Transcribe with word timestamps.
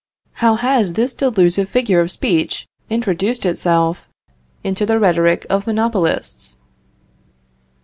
How 0.41 0.55
has 0.55 0.93
this 0.93 1.13
delusive 1.13 1.69
figure 1.69 1.99
of 2.01 2.09
speech 2.09 2.67
introduced 2.89 3.45
itself 3.45 4.07
into 4.63 4.83
the 4.83 4.97
rhetoric 4.97 5.45
of 5.47 5.67
monopolists? 5.67 6.57